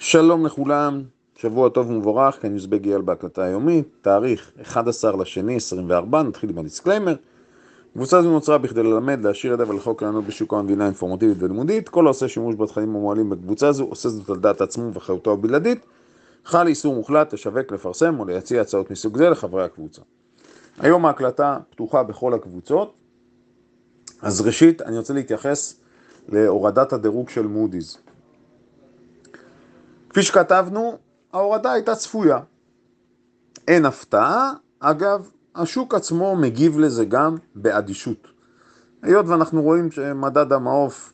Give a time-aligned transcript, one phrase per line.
[0.00, 1.02] שלום לכולם,
[1.36, 6.63] שבוע טוב ומבורך, כאן יוזבג אייל בהקלטה היומית, תאריך 11 לשני 24, נתחיל עם ה
[6.63, 7.14] disclaimer.
[7.92, 11.88] קבוצה זו נוצרה בכדי ללמד, להעשיר ידע ולחוות דעות בשוק ההון אינפורמטיבית ולימודית.
[11.88, 15.78] כל העושה שימוש בתכנים המועלים בקבוצה זו עושה זאת על דעת עצמו ואחריותו הבלעדית.
[16.44, 20.02] חל איסור מוחלט לשווק, לפרסם או להציע הצעות מסוג זה לחברי הקבוצה.
[20.78, 22.94] היום ההקלטה פתוחה בכל הקבוצות.
[24.22, 25.80] אז ראשית, אני רוצה להתייחס
[26.28, 27.98] להורדת הדירוג של מודי'ס.
[30.18, 30.98] כפי שכתבנו,
[31.32, 32.38] ההורדה הייתה צפויה.
[33.68, 38.28] אין הפתעה, אגב, השוק עצמו מגיב לזה גם באדישות.
[39.02, 41.12] היות ואנחנו רואים שמדד המעוף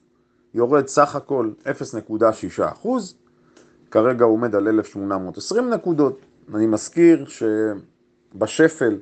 [0.54, 3.14] יורד סך הכל 0.6 אחוז,
[3.90, 6.20] כרגע הוא עומד על 1,820 נקודות.
[6.54, 7.26] אני מזכיר
[8.34, 8.98] שבשפל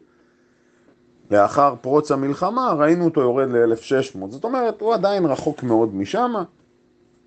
[1.31, 6.35] לאחר פרוץ המלחמה ראינו אותו יורד ל-1,600, זאת אומרת הוא עדיין רחוק מאוד משם.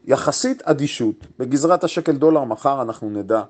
[0.08, 3.44] יחסית אדישות, בגזרת השקל דולר מחר אנחנו נדע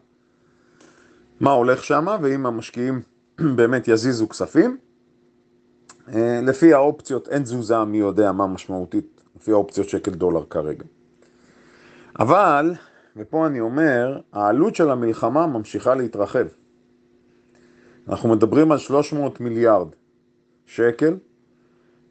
[1.40, 3.02] מה הולך שם ואם המשקיעים
[3.58, 4.78] באמת יזיזו כספים.
[6.44, 10.86] לפי האופציות אין תזוזה מי יודע מה משמעותית, לפי האופציות שקל דולר כרגע.
[12.20, 12.74] אבל,
[13.16, 16.46] ופה אני אומר, העלות של המלחמה ממשיכה להתרחב.
[18.10, 19.88] אנחנו מדברים על 300 מיליארד
[20.66, 21.18] שקל.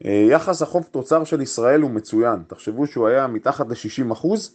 [0.01, 4.55] יחס החוב תוצר של ישראל הוא מצוין, תחשבו שהוא היה מתחת ל-60 אחוז,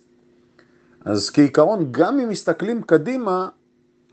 [1.06, 3.50] אז כעיקרון גם אם מסתכלים קדימה,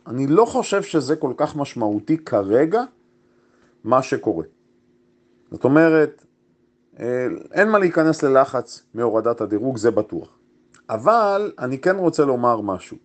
[0.06, 2.82] אני לא חושב שזה כל כך משמעותי כרגע
[3.84, 4.44] מה שקורה.
[5.50, 6.24] זאת אומרת,
[7.52, 10.38] אין מה להיכנס ללחץ מהורדת הדירוג, זה בטוח.
[10.90, 12.96] אבל אני כן רוצה לומר משהו.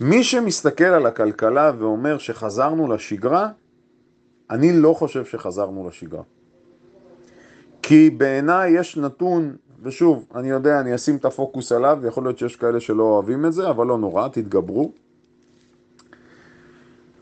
[0.00, 3.48] מי שמסתכל על הכלכלה ואומר שחזרנו לשגרה,
[4.50, 6.22] אני לא חושב שחזרנו לשגרה.
[7.86, 12.56] כי בעיניי יש נתון, ושוב, אני יודע, אני אשים את הפוקוס עליו, ויכול להיות שיש
[12.56, 14.92] כאלה שלא אוהבים את זה, אבל לא נורא, תתגברו.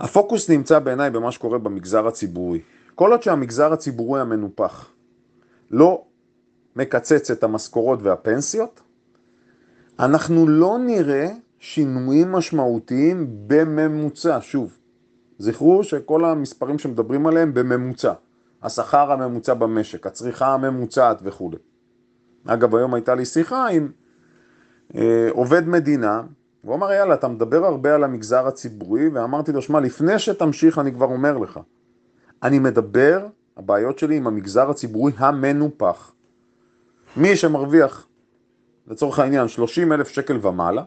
[0.00, 2.60] הפוקוס נמצא בעיניי במה שקורה במגזר הציבורי.
[2.94, 4.90] כל עוד שהמגזר הציבורי המנופח
[5.70, 6.04] לא
[6.76, 8.80] מקצץ את המשכורות והפנסיות,
[9.98, 14.78] אנחנו לא נראה שינויים משמעותיים בממוצע, שוב.
[15.38, 18.12] זכרו שכל המספרים שמדברים עליהם בממוצע.
[18.62, 21.50] השכר הממוצע במשק, הצריכה הממוצעת וכו'.
[22.46, 23.88] אגב, היום הייתה לי שיחה עם
[24.94, 26.22] אה, עובד מדינה,
[26.64, 30.92] והוא אמר, יאללה, אתה מדבר הרבה על המגזר הציבורי, ואמרתי לו, שמע, לפני שתמשיך, אני
[30.92, 31.60] כבר אומר לך,
[32.42, 36.12] אני מדבר, הבעיות שלי עם המגזר הציבורי המנופח.
[37.16, 38.06] מי שמרוויח,
[38.86, 40.82] לצורך העניין, 30 אלף שקל ומעלה,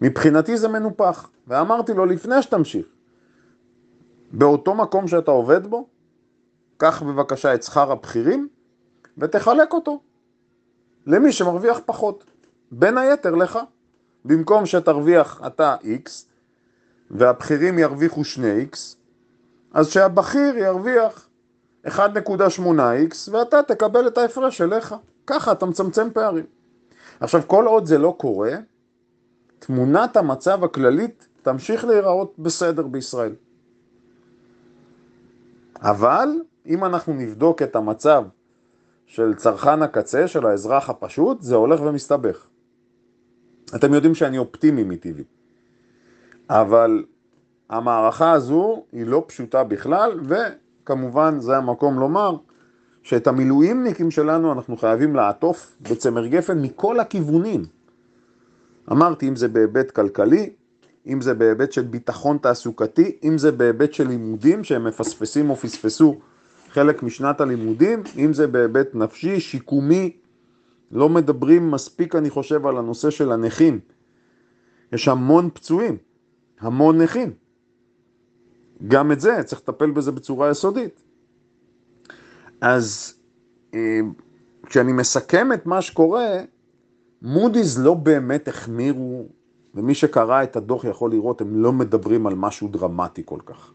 [0.00, 1.30] מבחינתי זה מנופח.
[1.46, 2.86] ואמרתי לו, לפני שתמשיך,
[4.32, 5.88] באותו מקום שאתה עובד בו,
[6.76, 8.48] קח בבקשה את שכר הבכירים
[9.18, 10.00] ותחלק אותו
[11.06, 12.24] למי שמרוויח פחות,
[12.70, 13.58] בין היתר לך.
[14.24, 16.10] במקום שתרוויח אתה X
[17.10, 18.76] והבכירים ירוויחו 2X,
[19.72, 21.28] אז שהבכיר ירוויח
[21.86, 24.94] 1.8X ואתה תקבל את ההפרש אליך.
[25.26, 26.46] ככה אתה מצמצם פערים.
[27.20, 28.52] עכשיו, כל עוד זה לא קורה,
[29.58, 33.34] תמונת המצב הכללית תמשיך להיראות בסדר בישראל.
[35.84, 36.28] אבל
[36.66, 38.24] אם אנחנו נבדוק את המצב
[39.06, 42.46] של צרכן הקצה, של האזרח הפשוט, זה הולך ומסתבך.
[43.74, 45.24] אתם יודעים שאני אופטימי מטבעי,
[46.50, 47.04] אבל
[47.70, 52.36] המערכה הזו היא לא פשוטה בכלל, וכמובן זה המקום לומר
[53.02, 57.64] שאת המילואימניקים שלנו אנחנו חייבים לעטוף בצמר גפן מכל הכיוונים.
[58.92, 60.52] אמרתי, אם זה בהיבט כלכלי,
[61.06, 66.20] אם זה בהיבט של ביטחון תעסוקתי, אם זה בהיבט של לימודים שהם מפספסים או פספסו
[66.68, 70.16] חלק משנת הלימודים, אם זה בהיבט נפשי, שיקומי,
[70.92, 73.80] לא מדברים מספיק אני חושב על הנושא של הנכים.
[74.92, 75.96] יש המון פצועים,
[76.60, 77.32] המון נכים.
[78.88, 81.02] גם את זה, צריך לטפל בזה בצורה יסודית.
[82.60, 83.14] אז
[84.66, 86.26] כשאני מסכם את מה שקורה,
[87.22, 89.28] מודי'ס לא באמת החמירו
[89.74, 93.72] ומי שקרא את הדוח יכול לראות, הם לא מדברים על משהו דרמטי כל כך.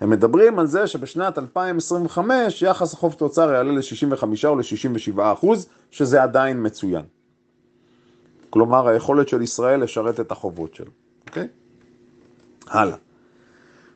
[0.00, 6.22] הם מדברים על זה שבשנת 2025 יחס החוב תוצר יעלה ל-65 או ל-67 אחוז, שזה
[6.22, 7.04] עדיין מצוין.
[8.50, 10.90] כלומר, היכולת של ישראל לשרת את החובות שלו.
[11.28, 11.48] אוקיי?
[12.66, 12.96] הלאה.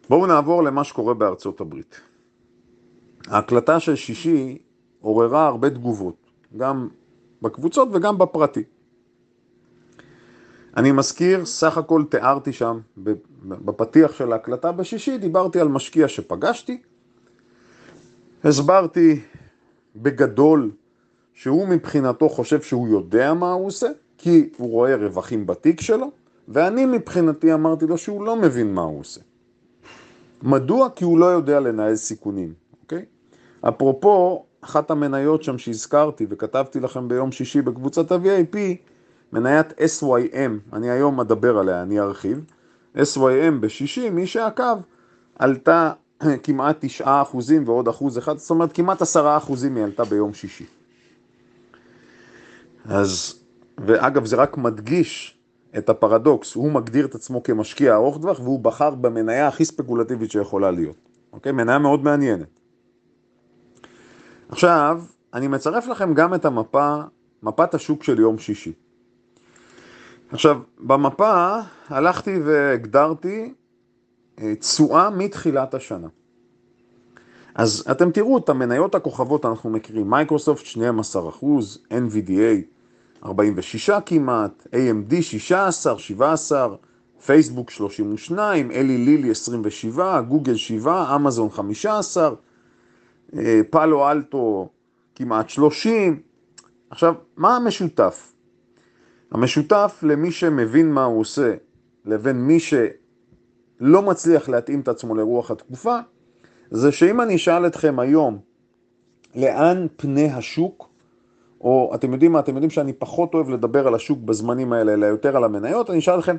[0.08, 2.00] בואו נעבור למה שקורה בארצות הברית.
[3.26, 4.58] ההקלטה של שישי
[5.00, 6.16] עוררה הרבה תגובות,
[6.56, 6.88] גם
[7.42, 8.62] בקבוצות וגם בפרטי.
[10.78, 12.78] אני מזכיר, סך הכל תיארתי שם,
[13.44, 16.78] בפתיח של ההקלטה בשישי, דיברתי על משקיע שפגשתי,
[18.44, 19.20] הסברתי
[19.96, 20.70] בגדול
[21.34, 23.86] שהוא מבחינתו חושב שהוא יודע מה הוא עושה,
[24.18, 26.10] כי הוא רואה רווחים בתיק שלו,
[26.48, 29.20] ואני מבחינתי אמרתי לו שהוא לא מבין מה הוא עושה.
[30.42, 30.88] מדוע?
[30.90, 33.04] כי הוא לא יודע לנהל סיכונים, אוקיי?
[33.68, 38.56] אפרופו, אחת המניות שם שהזכרתי וכתבתי לכם ביום שישי בקבוצת ה-VIP,
[39.32, 42.44] מניית SYM, אני היום אדבר עליה, אני ארחיב,
[42.96, 44.78] SYM בשישי, מי שעקב,
[45.38, 45.92] עלתה
[46.42, 50.66] כמעט 9 אחוזים ועוד אחוז אחד, זאת אומרת כמעט 10 אחוזים היא עלתה ביום שישי.
[52.84, 53.40] אז,
[53.78, 55.38] ואגב זה רק מדגיש
[55.78, 60.70] את הפרדוקס, הוא מגדיר את עצמו כמשקיע ארוך טווח והוא בחר במניה הכי ספקולטיבית שיכולה
[60.70, 60.96] להיות,
[61.32, 61.52] אוקיי?
[61.52, 62.60] מניה מאוד מעניינת.
[64.48, 65.02] עכשיו,
[65.34, 66.96] אני מצרף לכם גם את המפה,
[67.42, 68.72] מפת השוק של יום שישי.
[70.32, 71.58] עכשיו, במפה
[71.88, 73.52] הלכתי והגדרתי
[74.40, 76.08] אה, תשואה מתחילת השנה.
[77.54, 82.62] אז אתם תראו את המניות הכוכבות אנחנו מכירים, מייקרוסופט 12 אחוז, NVDA
[83.24, 86.76] 46 כמעט, AMD 16, 17,
[87.26, 92.30] פייסבוק 32, אלי לילי 27, גוגל 7, אמזון 15,
[93.36, 94.68] אה, פאלו אלטו
[95.14, 96.20] כמעט 30.
[96.90, 98.32] עכשיו, מה המשותף?
[99.32, 101.54] המשותף למי שמבין מה הוא עושה
[102.04, 105.98] לבין מי שלא מצליח להתאים את עצמו לרוח התקופה,
[106.70, 108.38] זה שאם אני אשאל אתכם היום
[109.34, 110.88] לאן פני השוק,
[111.60, 115.06] או אתם יודעים מה, אתם יודעים שאני פחות אוהב לדבר על השוק בזמנים האלה, אלא
[115.06, 116.36] יותר על המניות, אני אשאל אתכם,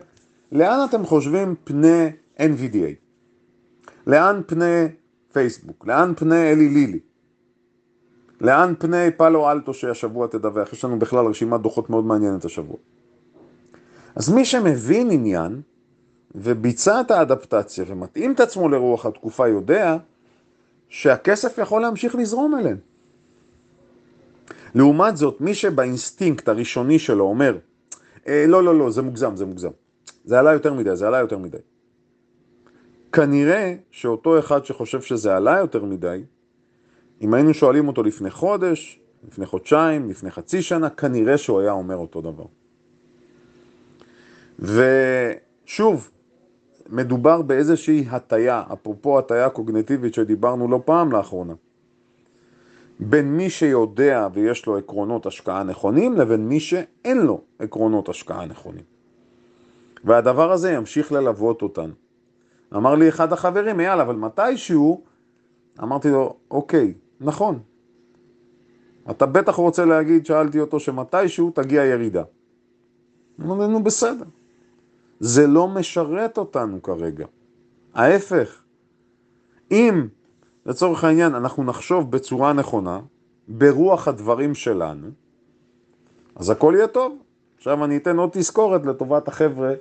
[0.52, 2.94] לאן אתם חושבים פני NVDA?
[4.08, 4.86] לאן פני
[5.34, 5.88] פייסבוק?
[5.88, 7.00] לאן פני אלי לילי?
[8.42, 10.74] לאן פני פאלו אלטו שהשבוע תדווח?
[10.74, 12.78] יש לנו בכלל רשימת דוחות מאוד מעניינת השבוע.
[14.16, 15.62] אז מי שמבין עניין
[16.36, 19.98] וביצע את האדפטציה ומתאים את עצמו לרוח התקופה יודע
[20.90, 22.78] שהכסף יכול להמשיך לזרום אליהם.
[24.76, 27.58] לעומת זאת, מי שבאינסטינקט הראשוני שלו אומר,
[28.28, 29.70] אה, לא, לא, לא, זה מוגזם, זה מוגזם.
[30.26, 31.58] זה עלה יותר מדי, זה עלה יותר מדי.
[33.12, 36.24] כנראה שאותו אחד שחושב שזה עלה יותר מדי,
[37.22, 41.96] אם היינו שואלים אותו לפני חודש, לפני חודשיים, לפני חצי שנה, כנראה שהוא היה אומר
[41.96, 42.46] אותו דבר.
[45.66, 46.12] ושוב,
[46.90, 51.54] מדובר באיזושהי הטיה, אפרופו הטיה קוגנטיבית שדיברנו לא פעם לאחרונה,
[53.00, 58.84] בין מי שיודע ויש לו עקרונות השקעה נכונים לבין מי שאין לו עקרונות השקעה נכונים.
[60.04, 61.94] והדבר הזה ימשיך ללוות אותנו.
[62.76, 65.02] אמר לי אחד החברים, אייל, אבל מתישהו,
[65.84, 67.60] אמרתי לו, אוקיי, נכון.
[69.12, 72.24] אתה בטח רוצה להגיד, שאלתי אותו, שמתישהו תגיע ירידה.
[73.42, 74.26] אמרנו, נו בסדר.
[75.20, 77.26] זה לא משרת אותנו כרגע.
[77.94, 78.62] ההפך,
[79.72, 80.08] אם
[80.66, 83.00] לצורך העניין אנחנו נחשוב בצורה נכונה,
[83.48, 85.08] ברוח הדברים שלנו,
[86.36, 87.18] אז הכל יהיה טוב.
[87.58, 89.74] עכשיו אני אתן עוד תזכורת לטובת החבר'ה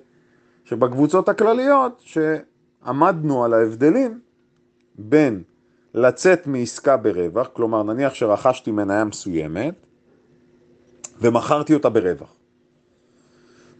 [0.64, 4.20] שבקבוצות הכלליות, שעמדנו על ההבדלים
[4.98, 5.42] בין
[5.94, 9.74] לצאת מעסקה ברווח, כלומר נניח שרכשתי מניה מסוימת
[11.20, 12.34] ומכרתי אותה ברווח.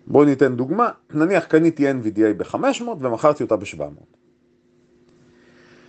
[0.07, 4.19] בואו ניתן דוגמה, נניח קניתי NVDA ב-500 ומכרתי אותה ב-700.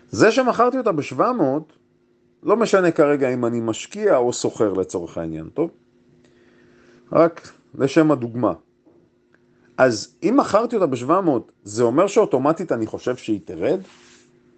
[0.10, 1.22] זה שמכרתי אותה ב-700,
[2.44, 5.70] לא משנה כרגע אם אני משקיע או סוחר לצורך העניין, טוב?
[7.12, 8.54] רק לשם הדוגמה.
[9.78, 11.30] אז אם מכרתי אותה ב-700,
[11.64, 13.80] זה אומר שאוטומטית אני חושב שהיא תרד?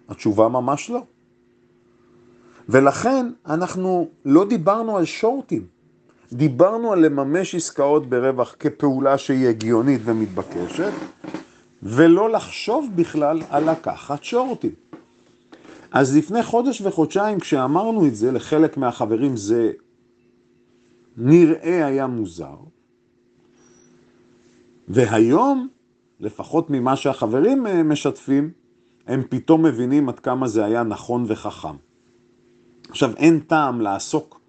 [0.08, 1.02] התשובה ממש לא.
[2.68, 5.66] ולכן אנחנו לא דיברנו על שורטים,
[6.32, 10.92] דיברנו על לממש עסקאות ברווח כפעולה שהיא הגיונית ומתבקשת,
[11.82, 14.70] ולא לחשוב בכלל על לקחת שורטים.
[15.92, 19.72] אז לפני חודש וחודשיים כשאמרנו את זה, לחלק מהחברים זה
[21.16, 22.56] נראה היה מוזר,
[24.88, 25.68] והיום,
[26.20, 28.50] לפחות ממה שהחברים אה, משתפים,
[29.06, 31.76] הם פתאום מבינים עד כמה זה היה נכון וחכם.
[32.92, 34.40] עכשיו, אין טעם לעסוק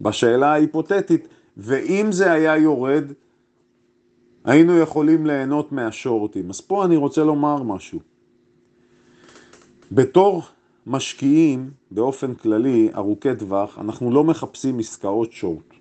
[0.00, 3.04] בשאלה ההיפותטית, ואם זה היה יורד,
[4.44, 6.50] היינו יכולים ליהנות מהשורטים.
[6.50, 8.00] אז פה אני רוצה לומר משהו.
[9.92, 10.42] בתור
[10.86, 15.74] משקיעים, באופן כללי, ארוכי טווח, אנחנו לא מחפשים עסקאות שורט.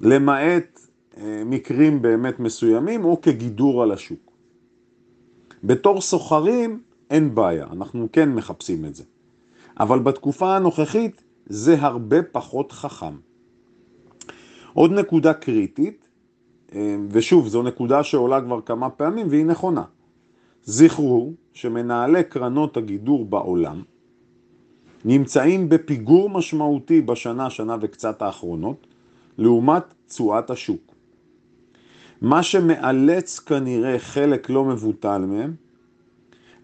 [0.00, 0.80] למעט
[1.16, 4.32] אה, מקרים באמת מסוימים או כגידור על השוק.
[5.64, 6.80] בתור סוחרים
[7.10, 9.04] אין בעיה, אנחנו כן מחפשים את זה.
[9.80, 13.14] אבל בתקופה הנוכחית זה הרבה פחות חכם.
[14.72, 16.08] עוד נקודה קריטית,
[16.74, 19.84] אה, ושוב, זו נקודה שעולה כבר כמה פעמים והיא נכונה.
[20.64, 23.82] זכרו שמנהלי קרנות הגידור בעולם
[25.04, 28.86] נמצאים בפיגור משמעותי בשנה, שנה וקצת האחרונות,
[29.38, 30.94] לעומת תשואת השוק.
[32.20, 35.54] מה שמאלץ כנראה חלק לא מבוטל מהם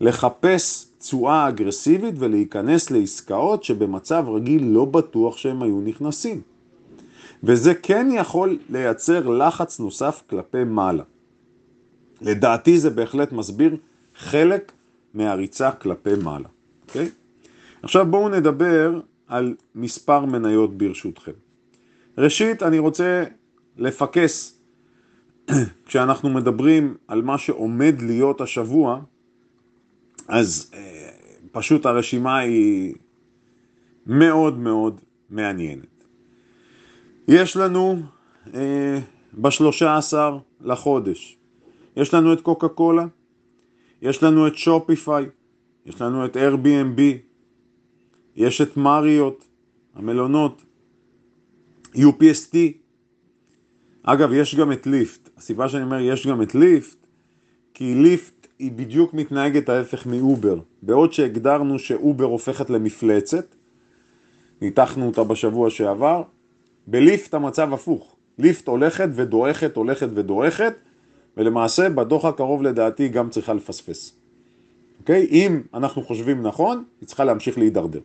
[0.00, 6.40] לחפש תשואה אגרסיבית ולהיכנס לעסקאות שבמצב רגיל לא בטוח שהם היו נכנסים.
[7.42, 11.02] וזה כן יכול לייצר לחץ נוסף כלפי מעלה.
[12.20, 13.76] לדעתי זה בהחלט מסביר
[14.16, 14.72] חלק
[15.14, 16.48] מהריצה כלפי מעלה.
[16.48, 16.88] Okay?
[16.88, 17.08] אוקיי?
[17.82, 21.32] עכשיו בואו נדבר על מספר מניות ברשותכם.
[22.18, 23.24] ראשית, אני רוצה
[23.76, 24.58] לפקס,
[25.86, 29.00] כשאנחנו מדברים על מה שעומד להיות השבוע,
[30.28, 31.10] אז אה,
[31.52, 32.94] פשוט הרשימה היא
[34.06, 35.00] מאוד מאוד
[35.30, 36.04] מעניינת.
[37.28, 37.96] יש לנו
[38.54, 38.98] אה,
[39.34, 41.38] בשלושה עשר לחודש,
[41.96, 43.04] יש לנו את קוקה קולה,
[44.02, 45.26] יש לנו את Shopify,
[45.86, 47.00] יש לנו את Airbnb,
[48.36, 49.44] יש את מריות,
[49.94, 50.62] המלונות,
[51.94, 52.56] UPST.
[54.02, 55.28] אגב, יש גם את ליפט.
[55.36, 57.06] הסיבה שאני אומר יש גם את ליפט,
[57.74, 60.58] כי ליפט היא בדיוק מתנהגת ההפך מאובר.
[60.82, 63.54] בעוד שהגדרנו שאובר הופכת למפלצת,
[64.60, 66.22] ניתחנו אותה בשבוע שעבר,
[66.86, 68.16] בליפט המצב הפוך.
[68.38, 70.74] ליפט הולכת ודועכת, הולכת ודועכת,
[71.36, 74.16] ולמעשה בדוח הקרוב לדעתי גם צריכה לפספס.
[75.00, 75.26] אוקיי?
[75.30, 78.00] אם אנחנו חושבים נכון, היא צריכה להמשיך להידרדר.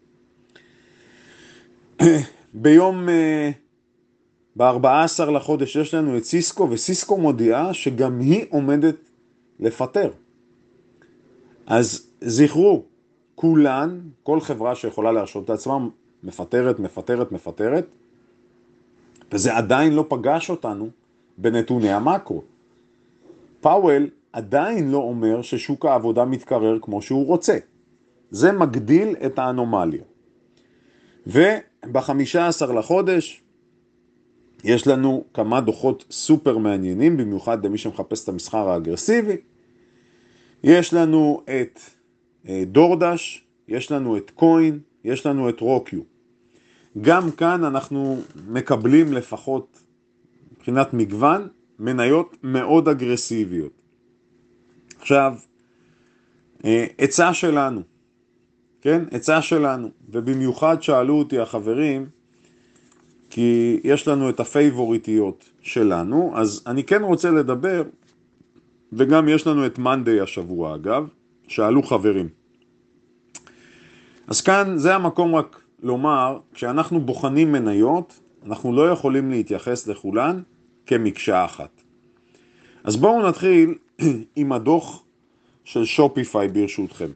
[2.54, 3.52] ביום, אה,
[4.56, 8.96] ב-14 לחודש יש לנו את סיסקו, וסיסקו מודיעה שגם היא עומדת
[9.60, 10.12] לפטר.
[11.68, 12.84] אז זכרו,
[13.36, 15.78] כולן, כל חברה שיכולה להרשות את עצמה,
[16.24, 17.86] מפטרת, מפטרת, מפטרת,
[19.32, 20.90] וזה עדיין לא פגש אותנו
[21.38, 22.44] בנתוני המקרו.
[23.62, 27.58] פאוול עדיין לא אומר ששוק העבודה מתקרר כמו שהוא רוצה.
[28.32, 30.04] זה מגדיל את האנומליה.
[31.28, 33.42] וב-15 לחודש
[34.64, 39.38] יש לנו כמה דוחות סופר מעניינים, במיוחד למי שמחפש את המסחר האגרסיבי.
[40.64, 41.80] יש לנו את
[42.48, 46.02] אה, דורדש, יש לנו את קוין, יש לנו את רוקיו.
[47.02, 49.80] גם כאן אנחנו מקבלים לפחות
[50.52, 51.48] מבחינת מגוון
[51.80, 53.72] מניות מאוד אגרסיביות.
[55.00, 55.36] עכשיו,
[56.66, 57.82] אה, עצה שלנו,
[58.82, 59.04] כן?
[59.12, 62.10] עצה שלנו, ובמיוחד שאלו אותי החברים,
[63.30, 67.84] כי יש לנו את הפייבוריטיות שלנו, אז אני כן רוצה לדבר,
[68.94, 71.08] וגם יש לנו את מאנדיי השבוע אגב,
[71.48, 72.30] שאלו חברים.
[74.28, 80.42] אז כאן זה המקום רק לומר, כשאנחנו בוחנים מניות, אנחנו לא יכולים להתייחס לכולן
[80.86, 81.82] כמקשה אחת.
[82.84, 83.76] אז בואו נתחיל
[84.36, 85.04] עם הדוח
[85.64, 87.10] של שופיפיי ברשותכם.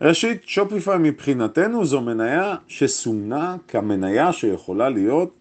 [0.00, 5.34] ראשית, שופיפיי מבחינתנו זו מניה שסומנה כמניה שיכולה להיות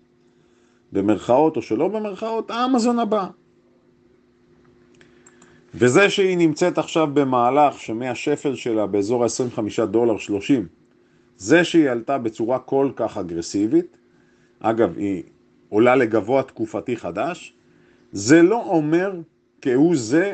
[0.91, 3.27] במרכאות או שלא במרכאות, האמזון הבא.
[5.73, 10.67] וזה שהיא נמצאת עכשיו במהלך שמהשפל שלה באזור ה-25 דולר 30,
[11.37, 13.97] זה שהיא עלתה בצורה כל כך אגרסיבית,
[14.59, 15.23] אגב, היא
[15.69, 17.53] עולה לגבוה תקופתי חדש,
[18.11, 19.13] זה לא אומר
[19.61, 20.33] כהוא זה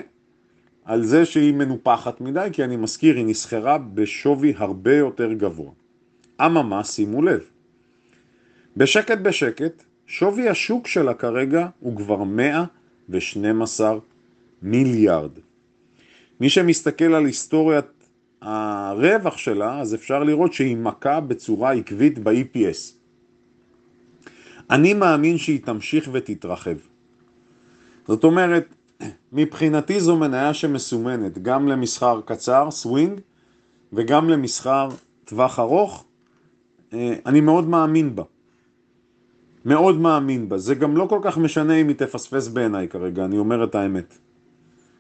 [0.86, 5.72] על זה שהיא מנופחת מדי, כי אני מזכיר, היא נסחרה בשווי הרבה יותר גבוה.
[6.42, 7.42] אממה, שימו לב,
[8.78, 13.98] בשקט בשקט, שווי השוק שלה כרגע הוא כבר 112
[14.62, 15.32] מיליארד.
[16.40, 17.86] מי שמסתכל על היסטוריית
[18.42, 22.94] הרווח שלה, אז אפשר לראות שהיא מכה בצורה עקבית ב-EPS.
[24.70, 26.76] אני מאמין שהיא תמשיך ותתרחב.
[28.08, 28.76] זאת אומרת,
[29.32, 33.20] מבחינתי זו מניה שמסומנת גם למסחר קצר, סווינג,
[33.94, 34.90] וגם למסחר
[35.26, 36.06] טווח ארוך.
[36.94, 38.24] אה, אני מאוד מאמין בה.
[39.66, 40.58] מאוד מאמין בה.
[40.58, 44.18] זה גם לא כל כך משנה אם היא תפספס בעיניי כרגע, אני אומר את האמת.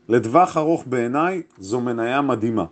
[0.09, 2.65] לטווח ארוך בעיניי זו מניה מדהימה.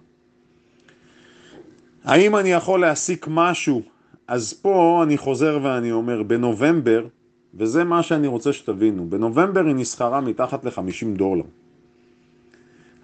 [2.03, 3.81] האם אני יכול להסיק משהו?
[4.27, 7.07] אז פה אני חוזר ואני אומר, בנובמבר
[7.53, 9.09] וזה מה שאני רוצה שתבינו.
[9.09, 11.43] בנובמבר היא נסחרה מתחת ל-50 דולר.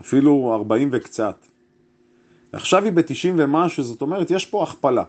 [0.01, 1.45] אפילו 40 וקצת.
[2.51, 5.03] עכשיו היא ב-90 ומשהו, זאת אומרת, יש פה הכפלה.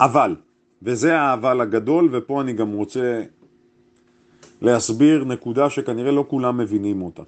[0.00, 0.36] אבל,
[0.82, 3.22] וזה האבל הגדול, ופה אני גם רוצה
[4.62, 7.22] להסביר נקודה שכנראה לא כולם מבינים אותה.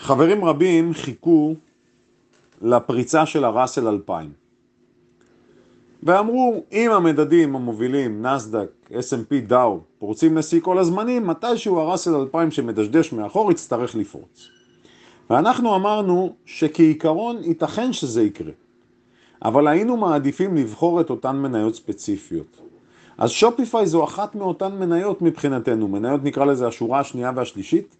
[0.00, 1.54] חברים רבים חיכו
[2.62, 4.32] לפריצה של הראסל 2000.
[6.02, 13.12] ואמרו, אם המדדים המובילים, נסדק, S&P, דאו, פורצים לשיא כל הזמנים, מתישהו הראסל 2000 שמדשדש
[13.12, 14.48] מאחור יצטרך לפרוץ.
[15.30, 18.52] ואנחנו אמרנו שכעיקרון ייתכן שזה יקרה,
[19.44, 22.69] אבל היינו מעדיפים לבחור את אותן מניות ספציפיות.
[23.20, 27.96] אז שופיפיי זו אחת מאותן מניות מבחינתנו, מניות נקרא לזה השורה השנייה והשלישית,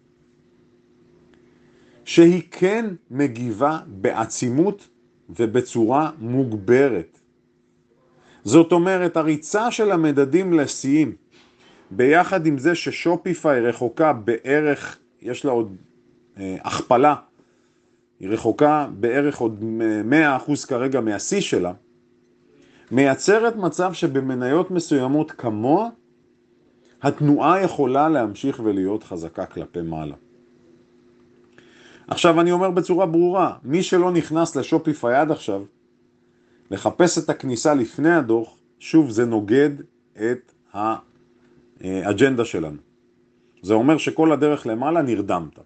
[2.05, 4.89] שהיא כן מגיבה בעצימות
[5.31, 7.19] ובצורה מוגברת.
[8.45, 11.13] זאת אומרת, הריצה של המדדים לשיאים,
[11.91, 15.77] ביחד עם זה ששופיפיי רחוקה בערך, יש לה עוד
[16.39, 17.15] אה, הכפלה,
[18.21, 19.65] היא רחוקה בערך עוד
[20.49, 21.73] 100% כרגע מהשיא שלה,
[22.91, 25.89] מייצרת מצב שבמניות מסוימות כמוה,
[27.03, 30.15] התנועה יכולה להמשיך ולהיות חזקה כלפי מעלה.
[32.09, 35.63] עכשיו אני אומר בצורה ברורה, מי שלא נכנס לשופיפיי עד עכשיו,
[36.71, 39.71] לחפש את הכניסה לפני הדוח, שוב זה נוגד
[40.15, 42.77] את האג'נדה שלנו.
[43.63, 45.59] זה אומר שכל הדרך למעלה נרדמת.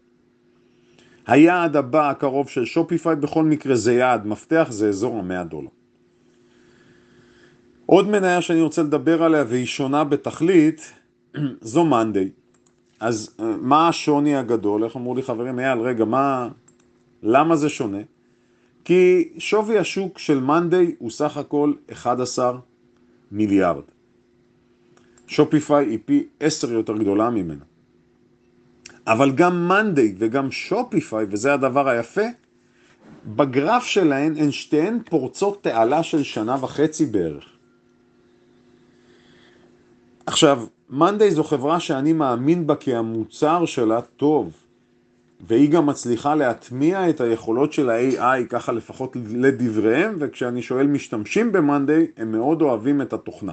[1.27, 5.69] היעד הבא הקרוב של שופיפיי בכל מקרה זה יעד מפתח, זה אזור המאה דולר.
[7.87, 10.93] עוד מניה שאני רוצה לדבר עליה והיא שונה בתכלית,
[11.61, 12.31] זו מאנדיי.
[13.01, 14.85] אז אה, מה השוני הגדול?
[14.85, 16.49] איך אמרו לי חברים, אייל, רגע, מה...
[17.23, 17.99] למה זה שונה?
[18.85, 22.59] כי שווי השוק של מאנדיי הוא סך הכל 11
[23.33, 23.83] מיליארד.
[25.27, 27.65] שופיפיי היא פי 10 יותר גדולה ממנה.
[29.07, 32.27] אבל גם מאנדיי וגם שופיפיי, וזה הדבר היפה,
[33.27, 37.54] בגרף שלהן הן שתיהן פורצות תעלה של שנה וחצי בערך.
[40.27, 44.53] עכשיו, מאנדיי זו חברה שאני מאמין בה כי המוצר שלה טוב,
[45.49, 52.07] והיא גם מצליחה להטמיע את היכולות של ה-AI, ככה לפחות לדבריהם, וכשאני שואל משתמשים במאנדיי,
[52.17, 53.53] הם מאוד אוהבים את התוכנה.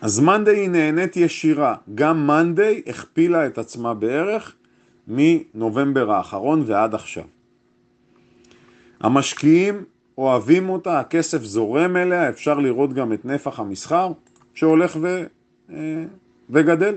[0.00, 4.54] אז מאנדיי היא נהנית ישירה, גם מאנדיי הכפילה את עצמה בערך
[5.08, 7.24] מנובמבר האחרון ועד עכשיו.
[9.00, 9.84] המשקיעים
[10.18, 14.12] אוהבים אותה, הכסף זורם אליה, אפשר לראות גם את נפח המסחר
[14.54, 15.24] שהולך ו,
[15.70, 16.04] אה,
[16.50, 16.96] וגדל.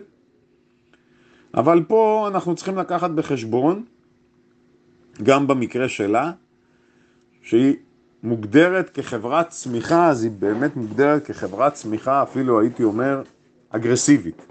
[1.54, 3.84] אבל פה אנחנו צריכים לקחת בחשבון,
[5.24, 6.32] גם במקרה שלה,
[7.42, 7.76] שהיא
[8.24, 13.22] מוגדרת כחברת צמיחה, אז היא באמת מוגדרת כחברת צמיחה, אפילו הייתי אומר,
[13.70, 14.46] אגרסיבית.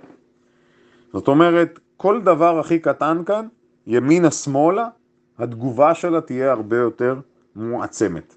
[1.13, 3.47] זאת אומרת, כל דבר הכי קטן כאן,
[3.87, 4.89] ימינה-שמאלה,
[5.39, 7.21] התגובה שלה תהיה הרבה יותר
[7.57, 8.35] מועצמת.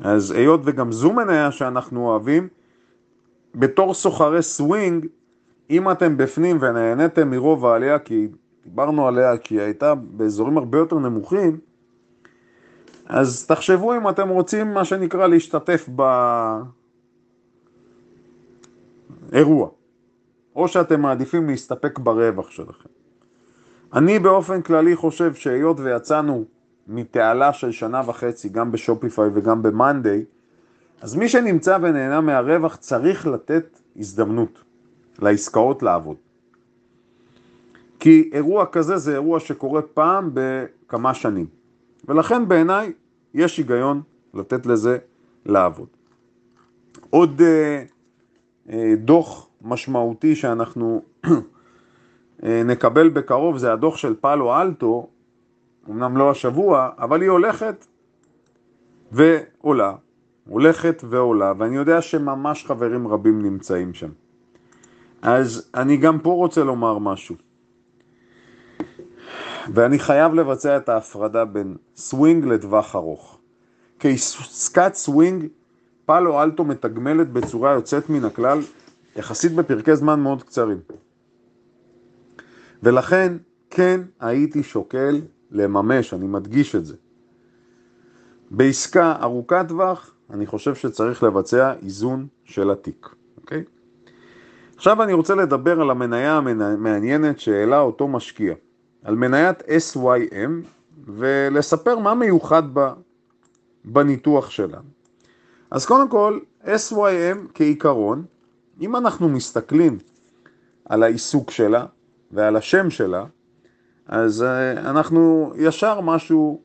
[0.00, 2.48] אז היות וגם זו מניה שאנחנו אוהבים,
[3.54, 5.06] בתור סוחרי סווינג,
[5.70, 8.28] אם אתם בפנים ונהניתם מרוב העלייה, כי
[8.64, 11.58] דיברנו עליה, כי היא הייתה באזורים הרבה יותר נמוכים,
[13.06, 15.88] אז תחשבו אם אתם רוצים, מה שנקרא, להשתתף
[19.30, 19.68] באירוע,
[20.56, 22.88] או שאתם מעדיפים להסתפק ברווח שלכם.
[23.94, 26.44] אני באופן כללי חושב שהיות ויצאנו
[26.86, 30.24] מתעלה של שנה וחצי, גם בשופיפיי וגם במאנדיי,
[31.00, 34.58] אז מי שנמצא ונהנה מהרווח צריך לתת הזדמנות
[35.18, 36.16] לעסקאות לעבוד.
[38.00, 41.46] כי אירוע כזה זה אירוע שקורה פעם בכמה שנים.
[42.08, 42.92] ולכן בעיניי
[43.34, 44.02] יש היגיון
[44.34, 44.98] לתת לזה
[45.46, 45.88] לעבוד.
[47.10, 47.84] עוד אה,
[48.70, 51.02] אה, דוח משמעותי שאנחנו
[52.44, 55.08] אה, נקבל בקרוב זה הדוח של פאלו אלטו,
[55.90, 57.86] אמנם לא השבוע, אבל היא הולכת
[59.12, 59.94] ועולה,
[60.50, 64.10] הולכת ועולה, ואני יודע שממש חברים רבים נמצאים שם.
[65.22, 67.36] אז אני גם פה רוצה לומר משהו.
[69.74, 73.38] ואני חייב לבצע את ההפרדה בין סווינג לטווח ארוך.
[73.98, 75.46] כעסקת סווינג,
[76.04, 78.58] פאלו אלטו מתגמלת בצורה יוצאת מן הכלל,
[79.16, 80.78] יחסית בפרקי זמן מאוד קצרים.
[82.82, 83.36] ולכן,
[83.70, 86.96] כן הייתי שוקל לממש, אני מדגיש את זה.
[88.50, 93.64] בעסקה ארוכת טווח, אני חושב שצריך לבצע איזון של התיק, אוקיי?
[94.76, 98.54] עכשיו אני רוצה לדבר על המניה המעניינת שהעלה אותו משקיע.
[99.04, 100.50] על מניית SYM
[101.06, 102.94] ולספר מה מיוחד בה
[103.84, 104.78] בניתוח שלה.
[105.70, 108.24] אז קודם כל, SYM כעיקרון,
[108.80, 109.98] אם אנחנו מסתכלים
[110.84, 111.86] על העיסוק שלה
[112.30, 113.24] ועל השם שלה,
[114.06, 116.60] אז אה, אנחנו ישר משהו,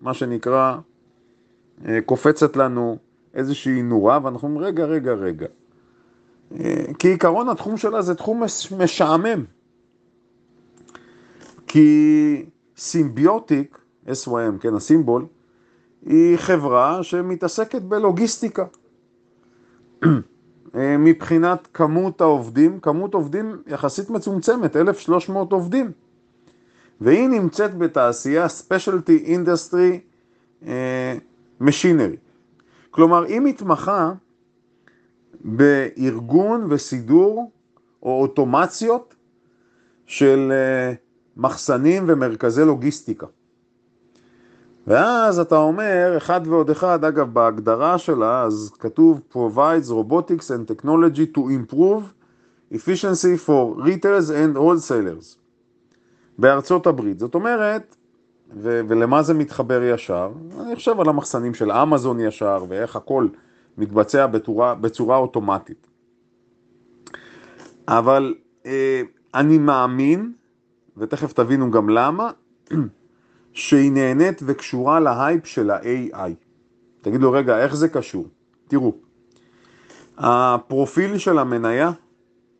[0.00, 0.76] מה שנקרא,
[1.88, 2.98] אה, קופצת לנו
[3.34, 5.46] איזושהי נורה, ואנחנו אומרים, רגע, רגע, רגע.
[6.60, 8.42] אה, כעיקרון התחום שלה זה תחום
[8.78, 9.44] משעמם.
[11.66, 15.26] כי Symbotic, SYM, כן, הסימבול,
[16.06, 18.64] היא חברה שמתעסקת בלוגיסטיקה.
[20.98, 25.92] מבחינת כמות העובדים, כמות עובדים יחסית מצומצמת, 1,300 עובדים.
[27.00, 30.00] והיא נמצאת בתעשייה specialty industry
[31.60, 32.16] משינרי.
[32.94, 34.12] כלומר, היא מתמחה
[35.40, 37.50] בארגון וסידור
[38.02, 39.14] או אוטומציות
[40.06, 40.92] של אה,
[41.36, 43.26] מחסנים ומרכזי לוגיסטיקה.
[44.86, 51.36] ואז אתה אומר, אחד ועוד אחד, אגב, בהגדרה שלה, אז כתוב provides robotics and technology
[51.36, 52.02] to improve
[52.74, 55.38] efficiency for retailers and wholesalers
[56.38, 57.18] בארצות הברית.
[57.18, 57.93] זאת אומרת,
[58.52, 60.32] ו- ולמה זה מתחבר ישר?
[60.60, 63.28] אני חושב על המחסנים של אמזון ישר, ואיך הכל
[63.78, 65.86] מתבצע בצורה, בצורה אוטומטית.
[67.88, 68.34] אבל
[68.66, 69.02] אה,
[69.34, 70.32] אני מאמין,
[70.96, 72.30] ותכף תבינו גם למה,
[73.52, 76.30] שהיא נהנית וקשורה להייפ של ה-AI.
[77.00, 78.26] תגידו, רגע, איך זה קשור?
[78.68, 78.94] תראו,
[80.18, 81.92] הפרופיל של המניה,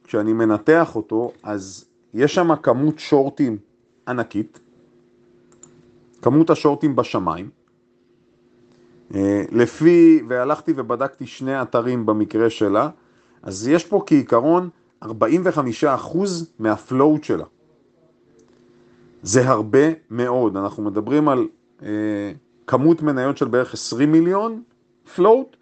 [0.05, 3.59] כשאני מנתח אותו, אז יש שם כמות שורטים
[4.09, 4.61] ענקית,
[6.25, 7.51] כמות השורטים בשמיים.
[9.15, 12.89] אה, לפי, והלכתי ובדקתי שני אתרים במקרה שלה,
[13.43, 14.69] אז יש פה כעיקרון
[15.05, 15.09] 45%
[16.59, 17.45] מה float שלה.
[19.23, 19.79] זה הרבה
[20.11, 21.49] מאוד, אנחנו מדברים על
[21.83, 22.33] אה,
[22.67, 24.63] כמות מניות של בערך 20 מיליון
[25.14, 25.57] float,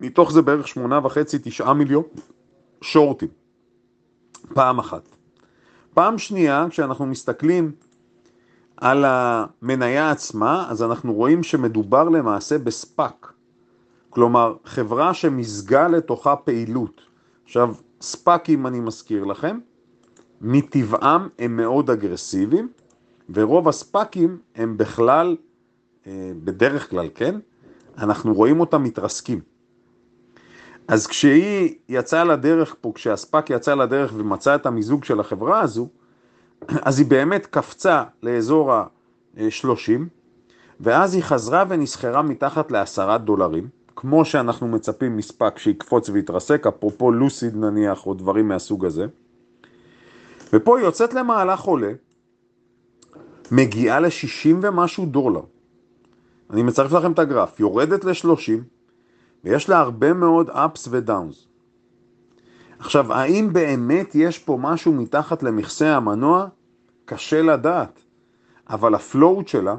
[0.00, 0.66] מתוך זה בערך
[1.60, 2.04] 8.5-9 מיליון
[2.80, 3.28] שורטים,
[4.54, 5.08] פעם אחת.
[5.94, 7.72] פעם שנייה, כשאנחנו מסתכלים
[8.80, 13.32] על המניה עצמה, אז אנחנו רואים שמדובר למעשה בספאק.
[14.10, 17.00] כלומר, חברה שמזגה לתוכה פעילות.
[17.44, 19.58] עכשיו, ספאקים, אני מזכיר לכם,
[20.40, 22.68] מטבעם הם מאוד אגרסיביים,
[23.30, 25.36] ורוב הספאקים הם בכלל,
[26.06, 27.38] אה, בדרך כלל, כן,
[27.98, 29.40] אנחנו רואים אותם מתרסקים.
[30.88, 35.88] אז כשהיא יצאה לדרך פה, כשהספאק יצא לדרך ומצא את המיזוג של החברה הזו,
[36.68, 39.92] אז היא באמת קפצה לאזור ה-30,
[40.80, 47.56] ואז היא חזרה ונסחרה מתחת לעשרה דולרים, כמו שאנחנו מצפים מספק שיקפוץ ויתרסק, אפרופו לוסיד
[47.56, 49.06] נניח, או דברים מהסוג הזה.
[50.52, 51.92] ופה היא יוצאת למהלך עולה,
[53.50, 55.42] מגיעה ל-60 ומשהו דולר.
[56.50, 58.52] אני מצרף לכם את הגרף, יורדת ל-30,
[59.44, 61.49] ויש לה הרבה מאוד ups ו-downs.
[62.80, 66.46] עכשיו, האם באמת יש פה משהו מתחת למכסה המנוע?
[67.04, 68.00] קשה לדעת,
[68.70, 69.76] אבל ה float שלה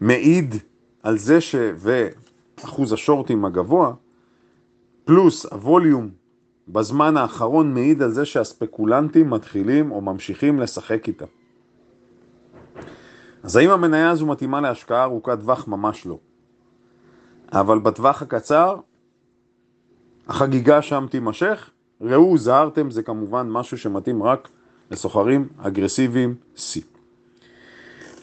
[0.00, 0.54] מעיד
[1.02, 1.54] על זה ש...
[1.76, 3.92] ואחוז השורטים הגבוה,
[5.04, 6.10] פלוס ה volume
[6.68, 11.24] בזמן האחרון מעיד על זה שהספקולנטים מתחילים או ממשיכים לשחק איתה.
[13.42, 15.68] אז האם המניה הזו מתאימה להשקעה ארוכת טווח?
[15.68, 16.18] ממש לא.
[17.52, 18.76] אבל בטווח הקצר,
[20.28, 21.70] החגיגה שם תימשך.
[22.00, 24.48] ראו, זהרתם, זה כמובן משהו שמתאים רק
[24.90, 26.60] לסוחרים אגרסיביים C.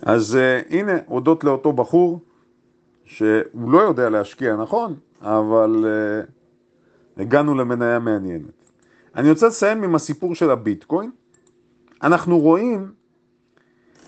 [0.02, 2.20] אז uh, הנה, הודות לאותו בחור,
[3.06, 8.70] שהוא לא יודע להשקיע נכון, אבל uh, הגענו למניה מעניינת.
[9.16, 11.12] אני רוצה לסיים עם הסיפור של הביטקוין.
[12.04, 12.92] אנחנו רואים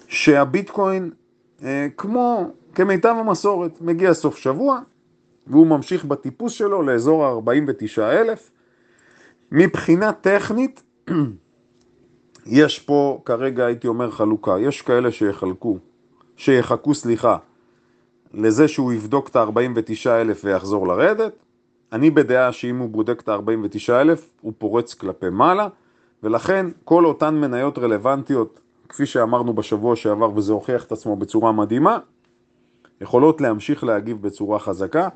[0.08, 1.12] שהביטקוין,
[1.60, 1.63] uh,
[1.97, 4.79] כמו, כמיטב המסורת, מגיע סוף שבוע,
[5.47, 8.39] והוא ממשיך בטיפוס שלו לאזור ה-49,000.
[9.51, 10.84] מבחינה טכנית,
[12.45, 14.55] יש פה כרגע, הייתי אומר, חלוקה.
[14.60, 15.77] יש כאלה שיחלקו,
[16.38, 17.38] שיחכו, סליחה,
[18.34, 21.34] לזה שהוא יבדוק את ה-49,000 ויחזור לרדת.
[21.91, 25.67] אני בדעה שאם הוא בודק את ה-49,000, הוא פורץ כלפי מעלה,
[26.23, 31.97] ולכן כל אותן מניות רלוונטיות, כפי שאמרנו בשבוע שעבר, וזה הוכיח את עצמו בצורה מדהימה,
[33.01, 35.08] יכולות להמשיך להגיב בצורה חזקה.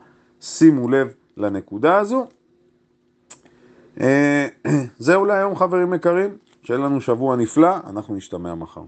[0.42, 2.28] שימו לב לנקודה הזו.
[4.02, 4.48] אה,
[4.98, 8.84] זהו להיום חברים יקרים, שיהיה לנו שבוע נפלא, אנחנו נשתמע מחר.